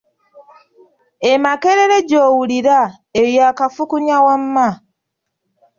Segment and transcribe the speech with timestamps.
[1.31, 2.79] "E Makerere gy’owulira,
[3.21, 4.67] eyo kafukunya wamma."